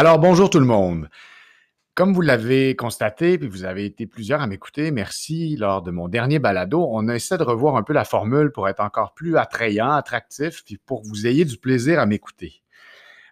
[0.00, 1.10] Alors, bonjour tout le monde.
[1.96, 6.06] Comme vous l'avez constaté, puis vous avez été plusieurs à m'écouter, merci, lors de mon
[6.06, 9.90] dernier balado, on essaie de revoir un peu la formule pour être encore plus attrayant,
[9.90, 12.62] attractif, puis pour que vous ayez du plaisir à m'écouter.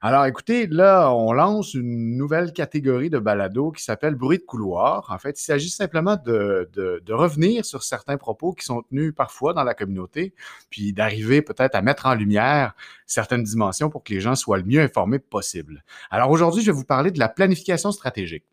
[0.08, 5.10] Alors, écoutez, là, on lance une nouvelle catégorie de balado qui s'appelle bruit de couloir.
[5.10, 9.64] En fait, il s'agit simplement de, revenir sur certains propos qui sont tenus parfois dans
[9.64, 10.32] la communauté,
[10.70, 14.62] puis d'arriver peut-être à mettre en lumière certaines dimensions pour que les gens soient le
[14.62, 15.82] mieux informés possible.
[16.08, 18.44] Alors aujourd'hui, je vais vous parler de la planification stratégique.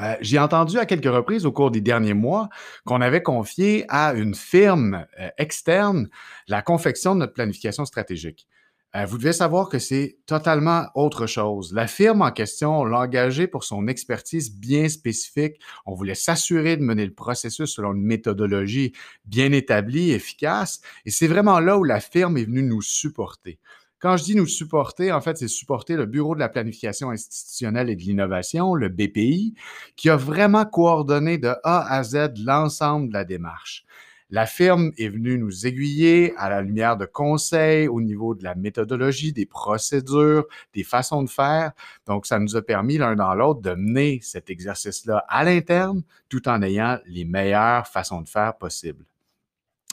[0.00, 2.48] Euh, j'ai entendu à quelques reprises au cours des derniers mois
[2.84, 6.08] qu'on avait confié à une firme euh, externe
[6.48, 8.48] la confection de notre planification stratégique.
[8.94, 11.72] Euh, vous devez savoir que c'est totalement autre chose.
[11.74, 15.60] La firme en question, on l'a engagé pour son expertise bien spécifique.
[15.84, 18.92] On voulait s'assurer de mener le processus selon une méthodologie
[19.24, 20.80] bien établie, efficace.
[21.04, 23.58] Et c'est vraiment là où la firme est venue nous supporter.
[23.98, 27.88] Quand je dis nous supporter, en fait, c'est supporter le Bureau de la planification institutionnelle
[27.88, 29.54] et de l'innovation, le BPI,
[29.96, 33.86] qui a vraiment coordonné de A à Z l'ensemble de la démarche.
[34.30, 38.56] La firme est venue nous aiguiller à la lumière de conseils au niveau de la
[38.56, 41.70] méthodologie, des procédures, des façons de faire.
[42.06, 46.48] Donc, ça nous a permis l'un dans l'autre de mener cet exercice-là à l'interne tout
[46.48, 49.04] en ayant les meilleures façons de faire possibles.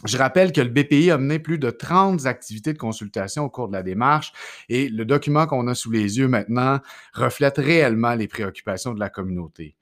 [0.03, 3.67] Je rappelle que le BPI a mené plus de 30 activités de consultation au cours
[3.67, 4.33] de la démarche
[4.67, 6.79] et le document qu'on a sous les yeux maintenant
[7.13, 9.75] reflète réellement les préoccupations de la communauté.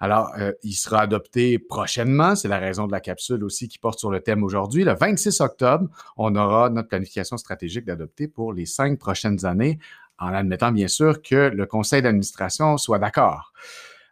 [0.00, 2.36] Alors, euh, il sera adopté prochainement.
[2.36, 4.84] C'est la raison de la capsule aussi qui porte sur le thème aujourd'hui.
[4.84, 9.78] Le 26 octobre, on aura notre planification stratégique d'adopter pour les cinq prochaines années,
[10.18, 13.52] en admettant bien sûr que le conseil d'administration soit d'accord.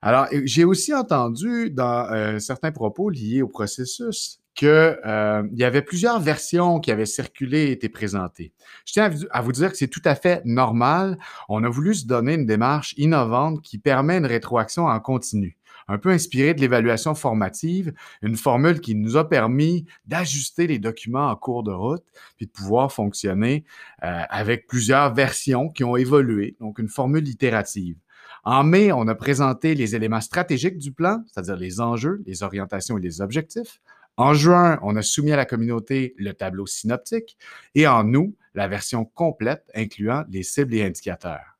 [0.02, 5.82] Alors, j'ai aussi entendu dans euh, certains propos liés au processus qu'il euh, y avait
[5.82, 8.52] plusieurs versions qui avaient circulé et été présentées.
[8.86, 11.18] Je tiens à vous dire que c'est tout à fait normal.
[11.48, 15.58] On a voulu se donner une démarche innovante qui permet une rétroaction en continu
[15.88, 17.92] un peu inspiré de l'évaluation formative,
[18.22, 22.04] une formule qui nous a permis d'ajuster les documents en cours de route,
[22.36, 23.64] puis de pouvoir fonctionner
[24.04, 27.96] euh, avec plusieurs versions qui ont évolué, donc une formule itérative.
[28.44, 32.96] En mai, on a présenté les éléments stratégiques du plan, c'est-à-dire les enjeux, les orientations
[32.96, 33.80] et les objectifs.
[34.16, 37.36] En juin, on a soumis à la communauté le tableau synoptique
[37.74, 41.55] et en août, la version complète incluant les cibles et indicateurs.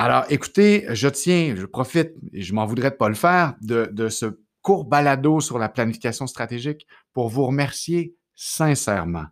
[0.00, 4.08] Alors, écoutez, je tiens, je profite, et je m'en voudrais de pas le faire, de,
[4.08, 4.26] ce
[4.62, 9.24] court balado sur la planification stratégique pour vous remercier sincèrement.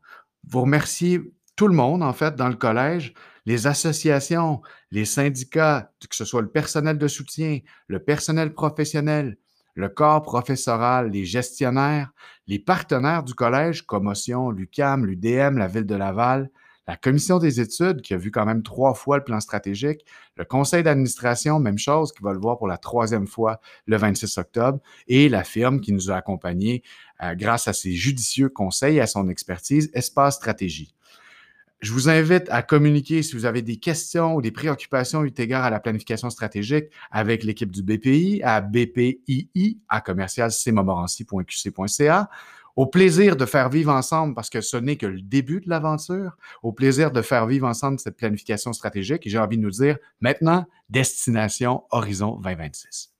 [0.49, 1.21] Vous remercier
[1.55, 4.61] tout le monde, en fait, dans le collège, les associations,
[4.91, 9.39] les syndicats, que ce soit le personnel de soutien, le personnel professionnel,
[9.75, 12.11] le corps professoral, les gestionnaires,
[12.49, 16.51] les partenaires du collège, Commotion, l'UCAM, l'UDM, la Ville de Laval,
[16.87, 20.05] la commission des études, qui a vu quand même trois fois le plan stratégique,
[20.37, 24.39] le conseil d'administration, même chose, qui va le voir pour la troisième fois le 26
[24.39, 26.83] octobre, et la firme qui nous a accompagnés
[27.23, 30.95] euh, grâce à ses judicieux conseils et à son expertise, Espace Stratégie.
[31.81, 35.63] Je vous invite à communiquer si vous avez des questions ou des préoccupations eu égard
[35.63, 40.51] à la planification stratégique avec l'équipe du BPI à bpii à commercial
[42.77, 46.37] au plaisir de faire vivre ensemble, parce que ce n'est que le début de l'aventure,
[46.63, 49.27] au plaisir de faire vivre ensemble cette planification stratégique.
[49.27, 53.16] Et j'ai envie de nous dire maintenant, destination Horizon 2026.